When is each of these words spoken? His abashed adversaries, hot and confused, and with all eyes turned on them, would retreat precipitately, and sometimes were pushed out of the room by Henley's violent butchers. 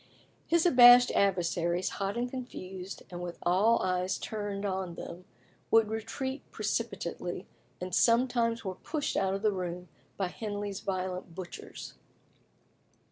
His 0.47 0.65
abashed 0.65 1.11
adversaries, 1.11 1.89
hot 1.89 2.17
and 2.17 2.27
confused, 2.27 3.03
and 3.11 3.21
with 3.21 3.37
all 3.43 3.83
eyes 3.83 4.17
turned 4.17 4.65
on 4.65 4.95
them, 4.95 5.25
would 5.69 5.89
retreat 5.89 6.41
precipitately, 6.49 7.45
and 7.79 7.93
sometimes 7.93 8.65
were 8.65 8.73
pushed 8.73 9.15
out 9.15 9.35
of 9.35 9.43
the 9.43 9.51
room 9.53 9.89
by 10.17 10.29
Henley's 10.29 10.79
violent 10.79 11.35
butchers. 11.35 11.93